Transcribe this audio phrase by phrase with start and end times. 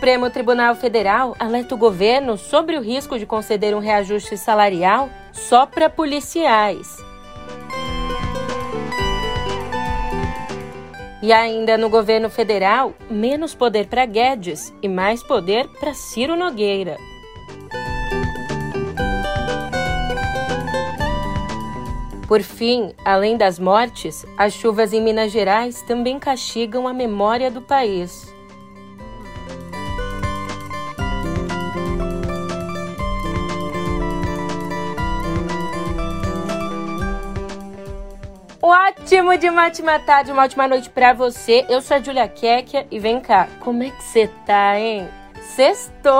[0.00, 5.66] Supremo Tribunal Federal alerta o governo sobre o risco de conceder um reajuste salarial só
[5.66, 6.96] para policiais.
[11.22, 16.96] E ainda no governo federal, menos poder para Guedes e mais poder para Ciro Nogueira.
[22.26, 27.60] Por fim, além das mortes, as chuvas em Minas Gerais também castigam a memória do
[27.60, 28.39] país.
[38.72, 41.66] Ótimo de ótima tarde, uma ótima noite para você.
[41.68, 45.08] Eu sou a Julia Kekia e vem cá, como é que você tá, hein?
[45.42, 46.12] Sextou!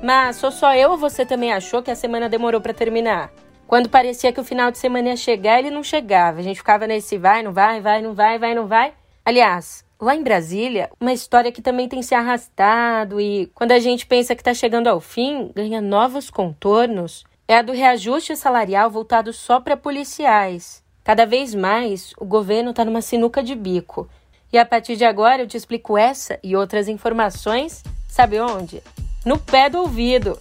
[0.00, 3.32] Mas sou só eu ou você também achou que a semana demorou para terminar?
[3.66, 6.38] Quando parecia que o final de semana ia chegar, ele não chegava.
[6.38, 8.92] A gente ficava nesse vai, não vai, vai, não vai, vai, não vai.
[9.24, 14.06] Aliás, lá em Brasília, uma história que também tem se arrastado e quando a gente
[14.06, 19.32] pensa que está chegando ao fim, ganha novos contornos, é a do reajuste salarial voltado
[19.32, 20.86] só para policiais.
[21.08, 24.06] Cada vez mais, o governo está numa sinuca de bico.
[24.52, 28.82] E a partir de agora eu te explico essa e outras informações, sabe onde?
[29.24, 30.38] No pé do ouvido.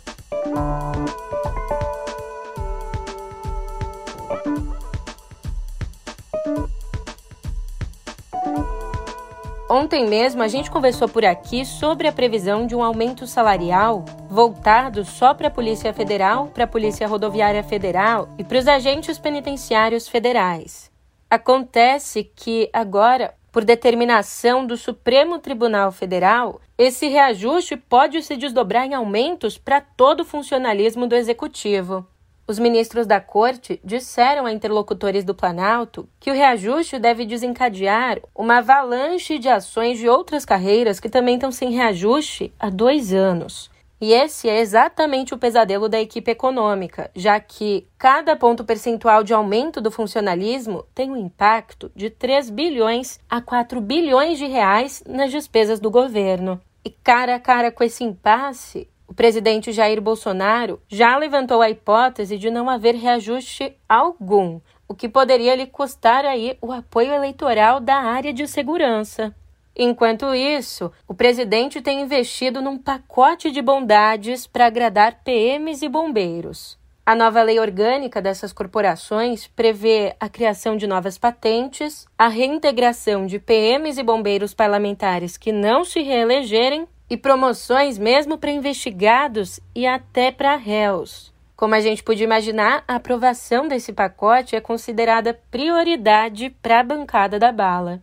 [9.70, 15.04] Ontem mesmo a gente conversou por aqui sobre a previsão de um aumento salarial voltado
[15.04, 20.08] só para a Polícia Federal, para a Polícia Rodoviária Federal e para os agentes penitenciários
[20.08, 20.90] federais.
[21.30, 28.94] Acontece que agora, por determinação do Supremo Tribunal Federal, esse reajuste pode se desdobrar em
[28.94, 32.08] aumentos para todo o funcionalismo do executivo.
[32.48, 38.60] Os ministros da corte disseram a interlocutores do Planalto que o reajuste deve desencadear uma
[38.60, 43.70] avalanche de ações de outras carreiras que também estão sem reajuste há dois anos.
[44.00, 49.34] E esse é exatamente o pesadelo da equipe econômica, já que cada ponto percentual de
[49.34, 55.32] aumento do funcionalismo tem um impacto de 3 bilhões a 4 bilhões de reais nas
[55.32, 56.62] despesas do governo.
[56.86, 62.38] E cara a cara com esse impasse, o presidente Jair Bolsonaro já levantou a hipótese
[62.38, 67.96] de não haver reajuste algum, o que poderia lhe custar aí o apoio eleitoral da
[67.96, 69.34] área de segurança.
[69.76, 76.78] Enquanto isso, o presidente tem investido num pacote de bondades para agradar PMs e bombeiros.
[77.06, 83.40] A nova lei orgânica dessas corporações prevê a criação de novas patentes, a reintegração de
[83.40, 90.32] PMs e bombeiros parlamentares que não se reelegerem e promoções mesmo para investigados e até
[90.32, 91.34] para réus.
[91.56, 97.40] Como a gente podia imaginar, a aprovação desse pacote é considerada prioridade para a bancada
[97.40, 98.02] da bala.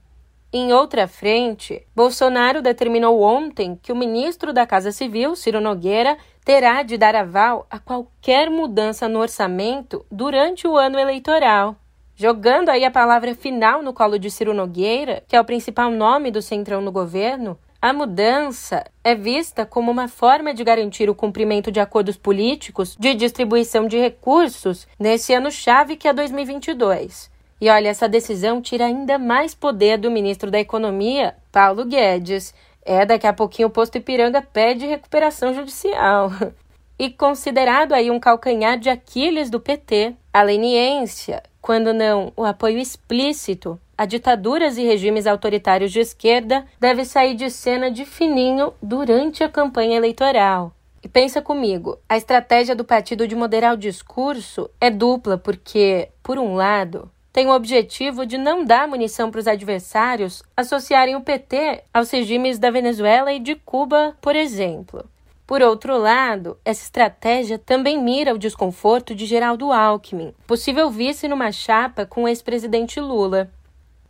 [0.53, 6.83] Em outra frente, Bolsonaro determinou ontem que o ministro da Casa Civil, Ciro Nogueira, terá
[6.83, 11.77] de dar aval a qualquer mudança no orçamento durante o ano eleitoral.
[12.15, 16.31] Jogando aí a palavra final no colo de Ciro Nogueira, que é o principal nome
[16.31, 21.71] do Centrão no governo, a mudança é vista como uma forma de garantir o cumprimento
[21.71, 27.31] de acordos políticos de distribuição de recursos nesse ano-chave que é 2022.
[27.61, 32.55] E olha, essa decisão tira ainda mais poder do ministro da Economia, Paulo Guedes.
[32.83, 36.31] É, daqui a pouquinho o posto Ipiranga pede recuperação judicial.
[36.97, 42.79] E considerado aí um calcanhar de Aquiles do PT, a leniência, quando não o apoio
[42.79, 49.43] explícito a ditaduras e regimes autoritários de esquerda deve sair de cena de fininho durante
[49.43, 50.73] a campanha eleitoral.
[51.03, 56.39] E pensa comigo, a estratégia do partido de moderar o discurso é dupla, porque, por
[56.39, 61.83] um lado, tem o objetivo de não dar munição para os adversários associarem o PT
[61.93, 65.05] aos regimes da Venezuela e de Cuba, por exemplo.
[65.47, 71.53] Por outro lado, essa estratégia também mira o desconforto de Geraldo Alckmin, possível vice numa
[71.53, 73.51] chapa com o ex-presidente Lula.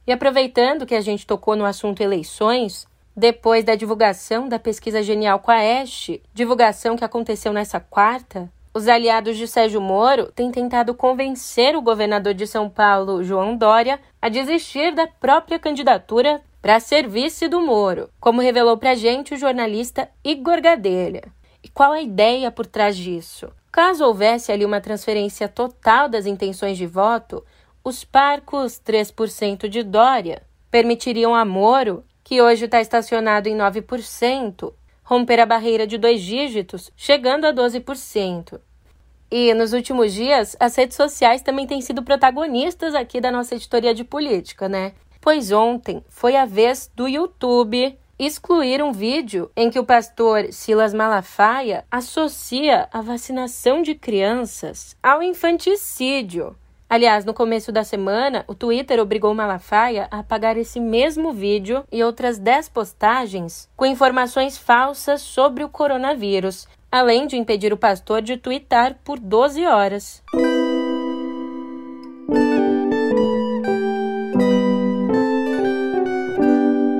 [0.06, 2.86] E aproveitando que a gente tocou no assunto eleições,
[3.16, 8.88] depois da divulgação da pesquisa Genial com a Este, divulgação que aconteceu nessa quarta, os
[8.88, 14.28] aliados de Sérgio Moro têm tentado convencer o governador de São Paulo, João Dória, a
[14.28, 19.36] desistir da própria candidatura para ser vice do Moro, como revelou para a gente o
[19.36, 21.22] jornalista Igor Gadelha.
[21.62, 23.48] E qual a ideia por trás disso?
[23.70, 27.44] Caso houvesse ali uma transferência total das intenções de voto,
[27.84, 34.72] os parcos 3% de Dória permitiriam a Moro, que hoje está estacionado em 9%,
[35.04, 38.58] romper a barreira de dois dígitos, chegando a 12%.
[39.30, 43.94] E nos últimos dias, as redes sociais também têm sido protagonistas aqui da nossa editoria
[43.94, 44.94] de política, né?
[45.20, 50.94] Pois ontem foi a vez do YouTube excluir um vídeo em que o pastor Silas
[50.94, 56.56] Malafaia associa a vacinação de crianças ao infanticídio.
[56.88, 62.04] Aliás, no começo da semana, o Twitter obrigou Malafaia a apagar esse mesmo vídeo e
[62.04, 68.36] outras 10 postagens com informações falsas sobre o coronavírus, além de impedir o pastor de
[68.36, 70.22] twittar por 12 horas.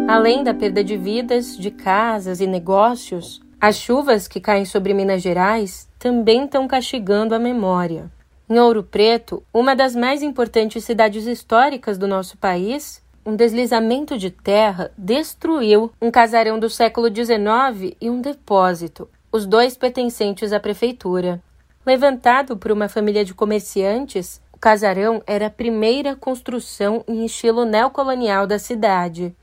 [0.09, 5.23] Além da perda de vidas, de casas e negócios, as chuvas que caem sobre Minas
[5.23, 8.11] Gerais também estão castigando a memória.
[8.46, 14.31] Em Ouro Preto, uma das mais importantes cidades históricas do nosso país, um deslizamento de
[14.31, 21.43] terra destruiu um casarão do século XIX e um depósito, os dois pertencentes à prefeitura.
[21.87, 28.47] Levantado por uma família de comerciantes, o casarão era a primeira construção em estilo neocolonial
[28.47, 29.35] da cidade.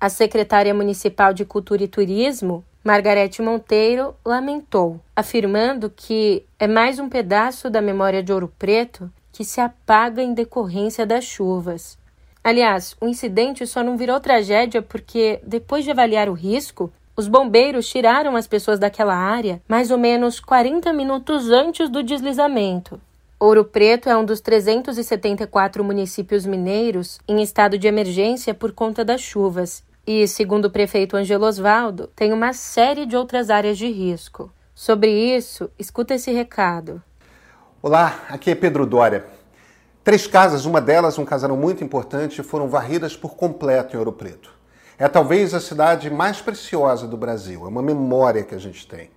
[0.00, 7.08] A secretária municipal de Cultura e Turismo, Margarete Monteiro lamentou, afirmando que é mais um
[7.08, 11.98] pedaço da memória de Ouro Preto que se apaga em decorrência das chuvas.
[12.44, 17.88] Aliás, o incidente só não virou tragédia porque, depois de avaliar o risco, os bombeiros
[17.88, 23.00] tiraram as pessoas daquela área mais ou menos 40 minutos antes do deslizamento.
[23.40, 29.20] Ouro Preto é um dos 374 municípios mineiros em estado de emergência por conta das
[29.20, 34.52] chuvas e, segundo o prefeito Angelo Osvaldo, tem uma série de outras áreas de risco.
[34.74, 37.02] Sobre isso, escuta esse recado.
[37.82, 39.24] Olá, aqui é Pedro Dória.
[40.04, 44.54] Três casas, uma delas um casarão muito importante, foram varridas por completo em Ouro Preto.
[44.96, 49.10] É talvez a cidade mais preciosa do Brasil, é uma memória que a gente tem.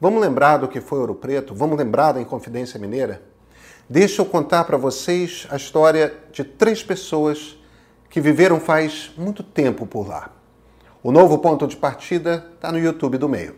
[0.00, 1.54] Vamos lembrar do que foi Ouro Preto?
[1.54, 3.22] Vamos lembrar da Inconfidência Mineira?
[3.88, 7.58] Deixa eu contar para vocês a história de três pessoas
[8.08, 10.30] que viveram faz muito tempo por lá.
[11.02, 13.54] O novo ponto de partida está no YouTube do meio.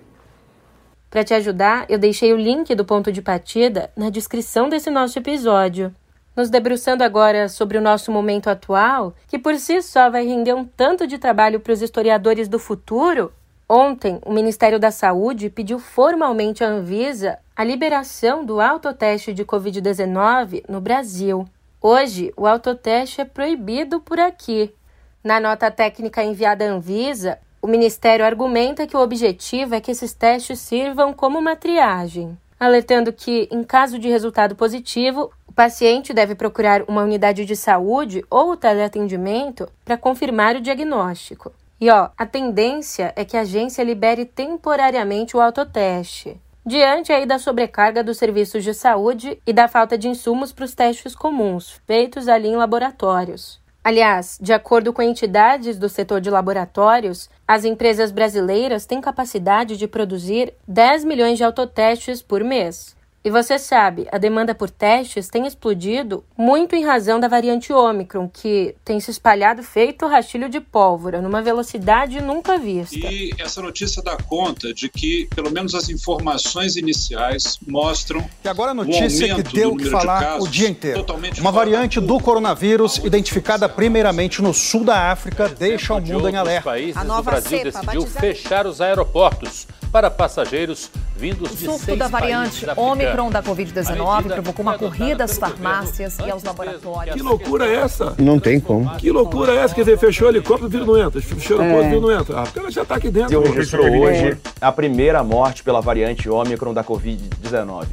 [1.08, 5.18] Para te ajudar, eu deixei o link do ponto de partida na descrição desse nosso
[5.18, 5.94] episódio.
[6.34, 10.64] Nos debruçando agora sobre o nosso momento atual, que por si só vai render um
[10.64, 13.32] tanto de trabalho para os historiadores do futuro,
[13.68, 20.64] ontem o Ministério da Saúde pediu formalmente à Anvisa a liberação do autoteste de Covid-19
[20.68, 21.46] no Brasil.
[21.80, 24.74] Hoje, o autoteste é proibido por aqui.
[25.22, 30.14] Na nota técnica enviada à Anvisa, o Ministério argumenta que o objetivo é que esses
[30.14, 36.34] testes sirvam como uma triagem, alertando que, em caso de resultado positivo, o paciente deve
[36.34, 41.52] procurar uma unidade de saúde ou teleatendimento para confirmar o diagnóstico.
[41.78, 47.38] E ó, a tendência é que a agência libere temporariamente o autoteste diante aí da
[47.38, 52.26] sobrecarga dos serviços de saúde e da falta de insumos para os testes comuns, feitos
[52.26, 53.60] ali em laboratórios.
[53.84, 59.86] Aliás, de acordo com entidades do setor de laboratórios, as empresas brasileiras têm capacidade de
[59.86, 62.96] produzir 10 milhões de autotestes por mês.
[63.26, 68.28] E você sabe, a demanda por testes tem explodido muito em razão da variante Ômicron,
[68.28, 72.94] que tem se espalhado feito rastilho de pólvora, numa velocidade nunca vista.
[72.94, 78.24] E essa notícia dá conta de que, pelo menos as informações iniciais mostram.
[78.44, 81.04] E agora a notícia que deu o que falar o dia inteiro.
[81.40, 86.70] Uma variante do coronavírus, identificada primeiramente no sul da África, deixa o mundo em alerta.
[86.94, 91.96] A nova o Brasil cepa, decidiu fechar os aeroportos para passageiros vindos o de surto
[91.96, 97.16] da variante Ômicron da Covid-19 provocou uma corrida às farmácias e aos laboratórios.
[97.16, 98.14] Que loucura é essa?
[98.18, 98.94] Não tem como.
[98.96, 99.74] Que loucura é essa?
[99.74, 101.20] Quer dizer, fechou o helicóptero, o vírus não entra.
[101.20, 102.40] Fechou o aeroporto, o vírus não entra.
[102.40, 103.40] Ah, porque ela já está aqui dentro.
[103.40, 107.86] Registrou hoje a primeira morte pela variante Ômicron da Covid-19.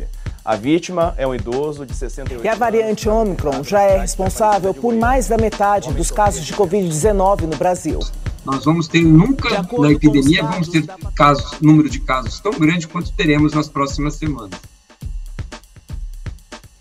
[0.45, 4.93] A vítima é um idoso de 68 E a variante Ômicron já é responsável por
[4.93, 8.00] mais da metade dos casos de Covid-19 no Brasil.
[8.45, 10.85] Nós vamos ter nunca na epidemia vamos ter
[11.15, 14.59] casos, número de casos tão grande quanto teremos nas próximas semanas.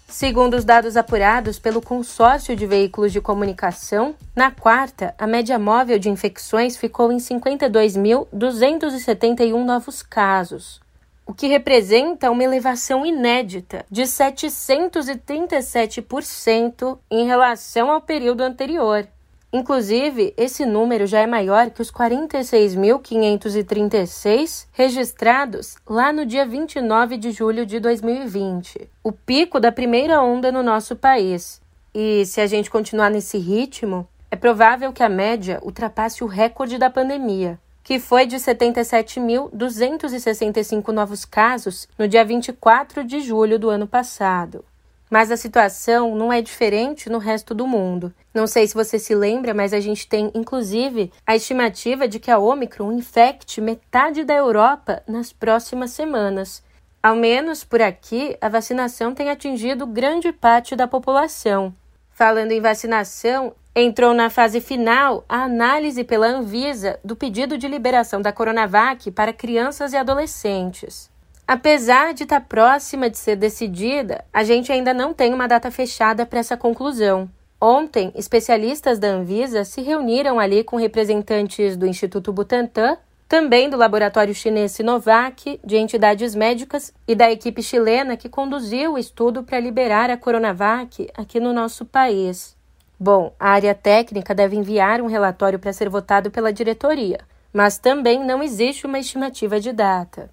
[0.08, 5.98] Segundo os dados apurados pelo consórcio de veículos de comunicação, na quarta, a média móvel
[5.98, 10.82] de infecções ficou em 52.271 novos casos,
[11.26, 19.08] o que representa uma elevação inédita de 737% em relação ao período anterior.
[19.52, 27.32] Inclusive, esse número já é maior que os 46.536 registrados lá no dia 29 de
[27.32, 31.60] julho de 2020, o pico da primeira onda no nosso país.
[31.94, 36.78] E se a gente continuar nesse ritmo, é provável que a média ultrapasse o recorde
[36.78, 43.86] da pandemia, que foi de 77.265 novos casos no dia 24 de julho do ano
[43.86, 44.64] passado.
[45.12, 48.14] Mas a situação não é diferente no resto do mundo.
[48.32, 52.30] Não sei se você se lembra, mas a gente tem inclusive a estimativa de que
[52.30, 56.64] a Omicron infecte metade da Europa nas próximas semanas.
[57.02, 61.74] Ao menos por aqui, a vacinação tem atingido grande parte da população.
[62.10, 68.22] Falando em vacinação, entrou na fase final a análise pela Anvisa do pedido de liberação
[68.22, 71.11] da Coronavac para crianças e adolescentes.
[71.46, 76.24] Apesar de estar próxima de ser decidida, a gente ainda não tem uma data fechada
[76.24, 77.28] para essa conclusão.
[77.60, 82.96] Ontem, especialistas da Anvisa se reuniram ali com representantes do Instituto Butantan,
[83.28, 88.98] também do laboratório chinês Sinovac, de entidades médicas e da equipe chilena que conduziu o
[88.98, 92.56] estudo para liberar a Coronavac aqui no nosso país.
[92.98, 97.20] Bom, a área técnica deve enviar um relatório para ser votado pela diretoria,
[97.52, 100.30] mas também não existe uma estimativa de data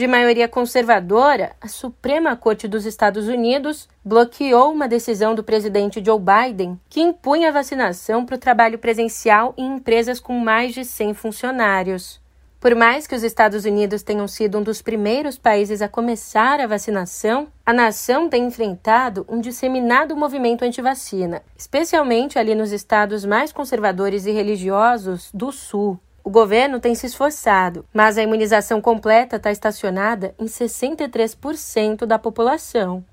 [0.00, 6.18] de maioria conservadora, a Suprema Corte dos Estados Unidos bloqueou uma decisão do presidente Joe
[6.18, 11.12] Biden que impunha a vacinação para o trabalho presencial em empresas com mais de 100
[11.12, 12.18] funcionários.
[12.58, 16.66] Por mais que os Estados Unidos tenham sido um dos primeiros países a começar a
[16.66, 24.24] vacinação, a nação tem enfrentado um disseminado movimento anti-vacina, especialmente ali nos estados mais conservadores
[24.24, 26.00] e religiosos do Sul.
[26.30, 33.04] O governo tem se esforçado, mas a imunização completa está estacionada em 63% da população.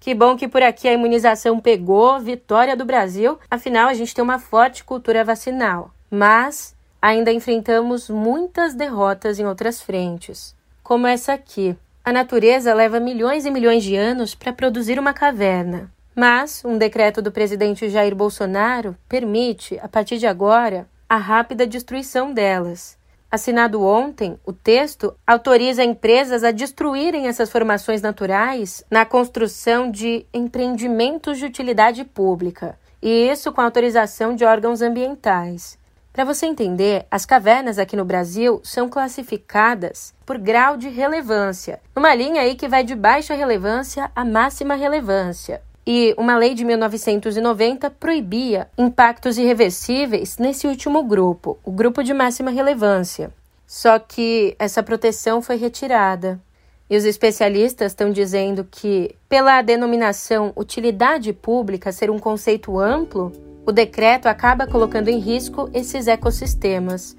[0.00, 4.24] Que bom que por aqui a imunização pegou, vitória do Brasil, afinal a gente tem
[4.24, 5.90] uma forte cultura vacinal.
[6.10, 11.76] Mas ainda enfrentamos muitas derrotas em outras frentes, como essa aqui.
[12.02, 15.90] A natureza leva milhões e milhões de anos para produzir uma caverna.
[16.16, 22.32] Mas um decreto do presidente Jair Bolsonaro permite, a partir de agora, a rápida destruição
[22.32, 22.96] delas.
[23.30, 31.36] Assinado ontem, o texto autoriza empresas a destruírem essas formações naturais na construção de empreendimentos
[31.36, 35.78] de utilidade pública, e isso com autorização de órgãos ambientais.
[36.14, 42.14] Para você entender, as cavernas aqui no Brasil são classificadas por grau de relevância, numa
[42.14, 47.90] linha aí que vai de baixa relevância a máxima relevância e uma lei de 1990
[47.90, 53.32] proibia impactos irreversíveis nesse último grupo, o grupo de máxima relevância.
[53.66, 56.40] Só que essa proteção foi retirada.
[56.88, 63.32] E os especialistas estão dizendo que, pela denominação utilidade pública ser um conceito amplo,
[63.64, 67.16] o decreto acaba colocando em risco esses ecossistemas.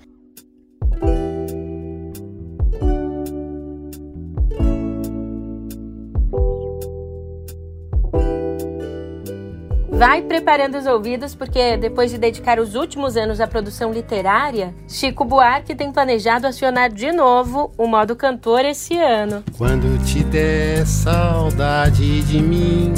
[10.05, 15.23] Vai preparando os ouvidos, porque depois de dedicar os últimos anos à produção literária, Chico
[15.23, 19.45] Buarque tem planejado acionar de novo o modo cantor esse ano.
[19.57, 22.93] Quando te der saudade de mim,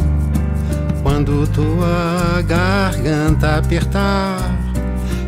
[1.04, 4.40] quando tua garganta apertar,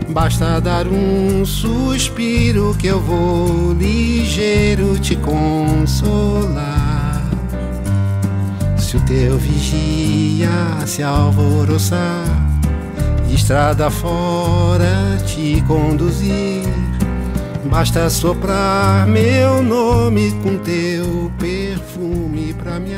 [0.10, 6.87] basta dar um suspiro que eu vou ligeiro te consolar
[8.88, 10.48] se o teu vigia
[10.86, 12.24] se alvoroçar,
[13.30, 16.64] estrada fora te conduzir,
[17.70, 22.96] basta soprar meu nome com teu perfume pra me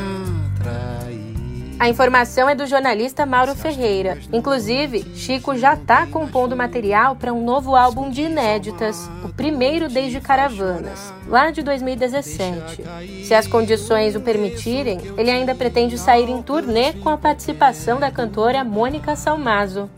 [1.80, 4.18] a informação é do jornalista Mauro Ferreira.
[4.34, 10.20] Inclusive, Chico já está compondo material para um novo álbum de inéditas, o primeiro desde
[10.20, 12.84] Caravanas, lá de 2017.
[13.24, 18.12] Se as condições o permitirem, ele ainda pretende sair em turnê com a participação da
[18.12, 19.90] cantora Mônica Salmazo.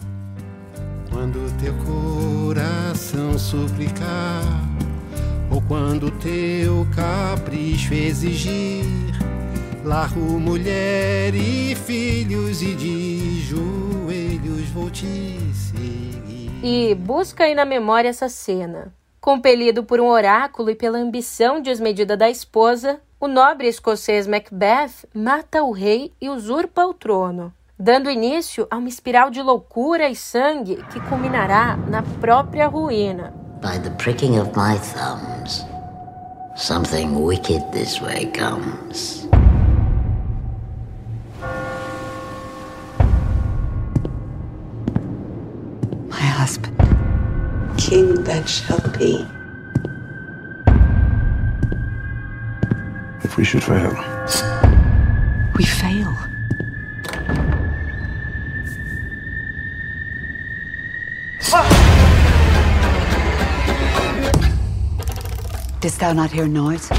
[1.10, 4.44] Quando teu coração suplicar,
[5.50, 9.11] ou quando teu capricho exigir
[9.84, 16.52] Largo mulher e filhos e de joelhos vou te seguir.
[16.64, 18.94] E busca aí na memória essa cena.
[19.20, 25.64] Compelido por um oráculo e pela ambição desmedida da esposa, o nobre escocês Macbeth mata
[25.64, 30.76] o rei e usurpa o trono, dando início a uma espiral de loucura e sangue
[30.92, 33.34] que culminará na própria ruína.
[33.62, 35.66] By the pricking of my thumbs,
[36.56, 39.28] something wicked this way comes.
[46.42, 46.76] Husband.
[47.78, 49.28] King that shall be.
[53.24, 53.94] If we should fail,
[55.56, 56.12] we fail.
[65.80, 66.90] Didst thou not hear noise?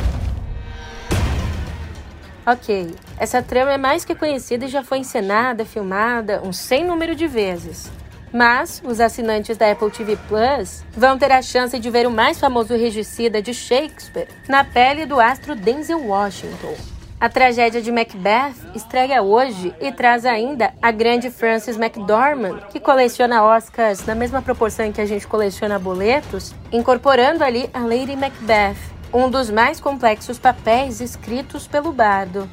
[2.44, 7.14] Ok, essa trama é mais que conhecida e já foi encenada, filmada um sem número
[7.14, 8.01] de vezes.
[8.32, 12.40] Mas os assinantes da Apple TV Plus vão ter a chance de ver o mais
[12.40, 16.74] famoso regicida de Shakespeare na pele do astro Denzel Washington.
[17.20, 23.44] A tragédia de Macbeth estreia hoje e traz ainda a grande Frances McDormand, que coleciona
[23.44, 28.76] Oscars na mesma proporção que a gente coleciona boletos, incorporando ali a Lady Macbeth,
[29.12, 32.50] um dos mais complexos papéis escritos pelo bardo.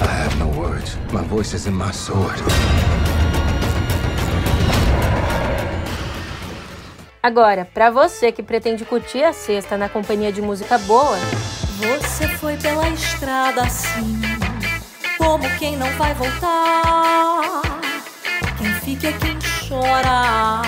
[0.00, 0.98] I have no words.
[1.12, 2.42] My voice is in my sword.
[7.26, 11.18] Agora, para você que pretende curtir a sexta na companhia de música boa,
[11.76, 14.22] você foi pela estrada assim,
[15.18, 17.62] como quem não vai voltar.
[18.56, 19.36] Quem fica é quem
[19.68, 20.62] chora,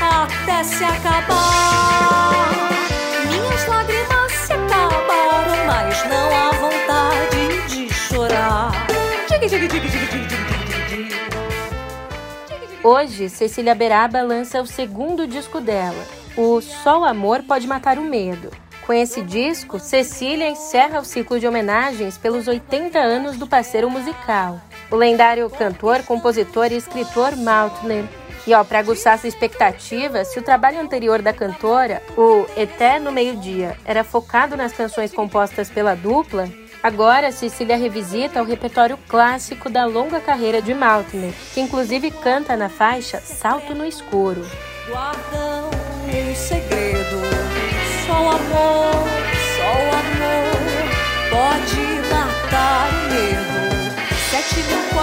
[0.00, 2.54] até se acabar.
[3.26, 8.54] Minhas lágrimas se acabaram, mas não há vontade de chorar.
[12.84, 16.04] Hoje, Cecília Beraba lança o segundo disco dela,
[16.36, 18.50] o Só o Amor Pode Matar o Medo
[18.86, 24.60] com esse disco, Cecília encerra o ciclo de homenagens pelos 80 anos do parceiro musical,
[24.90, 28.04] o lendário cantor, compositor e escritor Maltner.
[28.46, 33.74] E ó, para aguçar essa expectativa, se o trabalho anterior da cantora, o Eterno Meio-Dia,
[33.86, 36.46] era focado nas canções compostas pela dupla,
[36.84, 42.68] agora Cecília revisita o repertório clássico da longa carreira de Maltner, que inclusive canta na
[42.68, 44.46] faixa Salto no Escuro.
[44.86, 47.22] Guardam um segredo
[48.06, 49.08] só o amor,
[49.56, 50.44] só o amor
[51.30, 51.80] pode
[52.12, 53.64] matar o medo.
[54.30, 54.93] Sete mil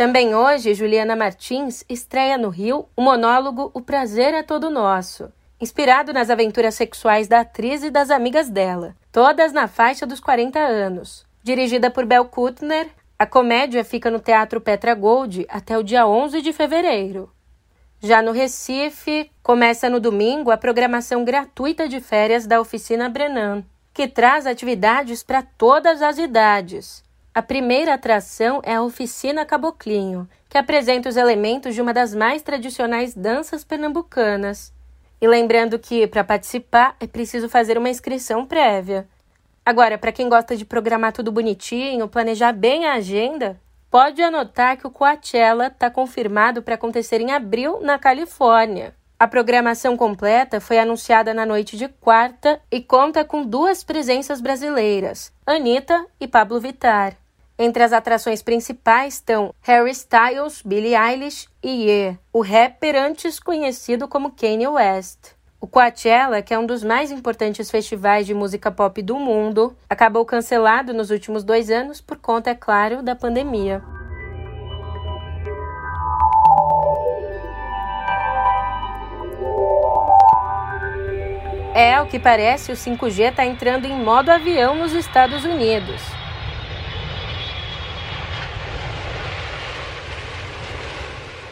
[0.00, 5.30] Também hoje, Juliana Martins estreia no Rio o monólogo O Prazer é Todo Nosso.
[5.60, 10.58] Inspirado nas aventuras sexuais da atriz e das amigas dela, todas na faixa dos 40
[10.58, 11.26] anos.
[11.42, 16.40] Dirigida por Bel Kutner, a comédia fica no Teatro Petra Gold até o dia 11
[16.40, 17.30] de fevereiro.
[18.00, 24.08] Já no Recife, começa no domingo a programação gratuita de férias da Oficina Brenan, que
[24.08, 27.04] traz atividades para todas as idades.
[27.40, 32.42] A primeira atração é a Oficina Caboclinho, que apresenta os elementos de uma das mais
[32.42, 34.74] tradicionais danças pernambucanas.
[35.18, 39.08] E lembrando que, para participar, é preciso fazer uma inscrição prévia.
[39.64, 43.58] Agora, para quem gosta de programar tudo bonitinho, planejar bem a agenda,
[43.90, 48.94] pode anotar que o Coachella está confirmado para acontecer em abril na Califórnia.
[49.18, 55.32] A programação completa foi anunciada na noite de quarta e conta com duas presenças brasileiras,
[55.46, 57.19] Anitta e Pablo Vittar.
[57.62, 64.08] Entre as atrações principais estão Harry Styles, Billie Eilish e Ye, o rapper antes conhecido
[64.08, 65.32] como Kanye West.
[65.60, 70.24] O Coachella, que é um dos mais importantes festivais de música pop do mundo, acabou
[70.24, 73.82] cancelado nos últimos dois anos por conta, é claro, da pandemia.
[81.74, 86.19] É, o que parece, o 5G está entrando em modo avião nos Estados Unidos.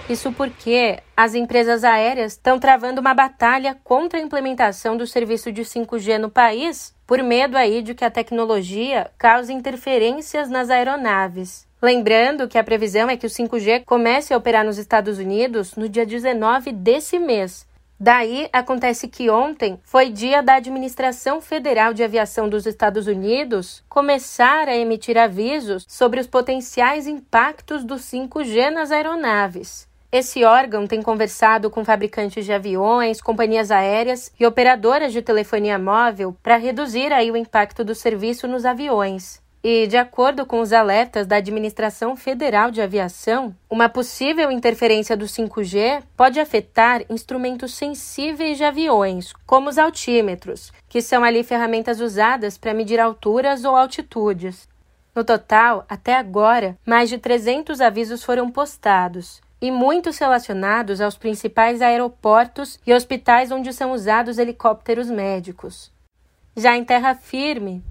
[0.08, 5.62] Isso porque as empresas aéreas estão travando uma batalha contra a implementação do serviço de
[5.62, 11.66] 5G no país, por medo aí de que a tecnologia cause interferências nas aeronaves.
[11.80, 15.88] Lembrando que a previsão é que o 5G comece a operar nos Estados Unidos no
[15.88, 17.66] dia 19 desse mês.
[18.00, 24.68] Daí acontece que ontem foi dia da Administração Federal de Aviação dos Estados Unidos começar
[24.68, 29.87] a emitir avisos sobre os potenciais impactos do 5G nas aeronaves.
[30.10, 36.34] Esse órgão tem conversado com fabricantes de aviões, companhias aéreas e operadoras de telefonia móvel
[36.42, 39.42] para reduzir aí o impacto do serviço nos aviões.
[39.62, 45.26] E, de acordo com os alertas da Administração Federal de Aviação, uma possível interferência do
[45.26, 52.56] 5G pode afetar instrumentos sensíveis de aviões, como os altímetros, que são ali ferramentas usadas
[52.56, 54.66] para medir alturas ou altitudes.
[55.14, 61.82] No total, até agora, mais de 300 avisos foram postados, e muitos relacionados aos principais
[61.82, 65.92] aeroportos e hospitais onde são usados helicópteros médicos.
[66.56, 67.82] Já em terra firme,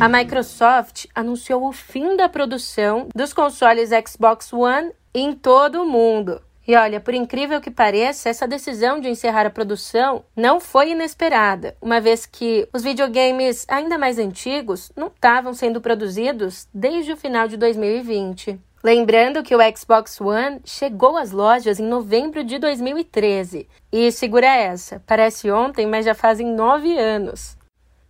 [0.00, 6.40] a Microsoft anunciou o fim da produção dos consoles Xbox One em todo o mundo.
[6.66, 11.76] E olha, por incrível que pareça, essa decisão de encerrar a produção não foi inesperada,
[11.82, 17.48] uma vez que os videogames ainda mais antigos não estavam sendo produzidos desde o final
[17.48, 18.60] de 2020.
[18.84, 23.68] Lembrando que o Xbox One chegou às lojas em novembro de 2013.
[23.92, 27.56] E segura essa, parece ontem, mas já fazem nove anos.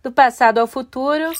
[0.01, 1.31] Do passado ao futuro,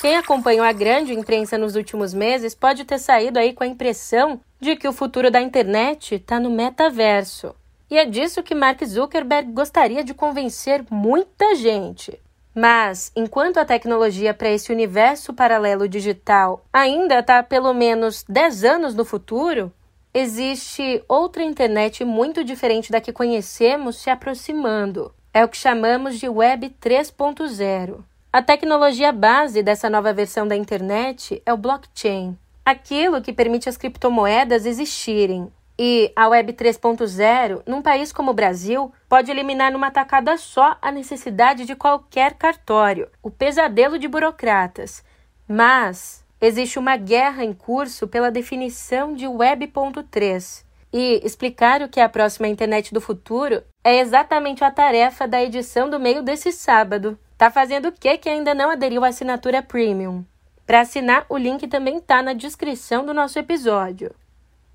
[0.00, 4.40] quem acompanhou a grande imprensa nos últimos meses pode ter saído aí com a impressão
[4.60, 7.52] de que o futuro da internet está no metaverso.
[7.90, 12.20] E é disso que Mark Zuckerberg gostaria de convencer muita gente.
[12.54, 18.94] Mas, enquanto a tecnologia para esse universo paralelo digital ainda está pelo menos 10 anos
[18.94, 19.72] no futuro,
[20.12, 25.12] existe outra internet muito diferente da que conhecemos se aproximando.
[25.32, 28.04] É o que chamamos de Web 3.0.
[28.32, 33.76] A tecnologia base dessa nova versão da internet é o blockchain, aquilo que permite as
[33.76, 40.36] criptomoedas existirem, e a Web 3.0, num país como o Brasil, pode eliminar numa tacada
[40.36, 45.02] só a necessidade de qualquer cartório, o pesadelo de burocratas.
[45.48, 50.64] Mas existe uma guerra em curso pela definição de Web.3.
[50.92, 55.42] E explicar o que é a próxima internet do futuro é exatamente a tarefa da
[55.42, 57.18] edição do meio desse sábado.
[57.36, 60.24] Tá fazendo o que que ainda não aderiu à assinatura Premium?
[60.64, 64.14] Para assinar, o link também está na descrição do nosso episódio.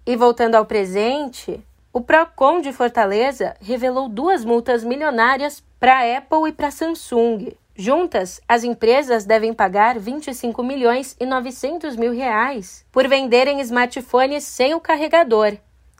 [0.09, 6.49] E voltando ao presente, o Procon de Fortaleza revelou duas multas milionárias para a Apple
[6.49, 7.55] e para a Samsung.
[7.75, 14.73] Juntas, as empresas devem pagar 25 milhões e 900 mil reais por venderem smartphones sem
[14.73, 15.55] o carregador.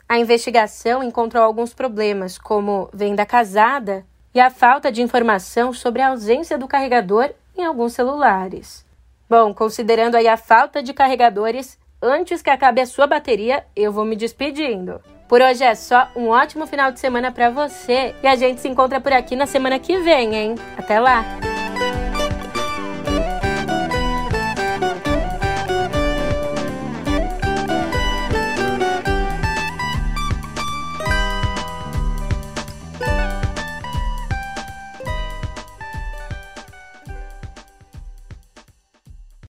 [0.07, 6.07] A investigação encontrou alguns problemas, como venda casada e a falta de informação sobre a
[6.07, 8.83] ausência do carregador em alguns celulares.
[9.29, 14.05] Bom, considerando aí a falta de carregadores, antes que acabe a sua bateria, eu vou
[14.05, 15.01] me despedindo.
[15.27, 18.67] Por hoje é só, um ótimo final de semana para você e a gente se
[18.67, 20.55] encontra por aqui na semana que vem, hein?
[20.77, 21.48] Até lá!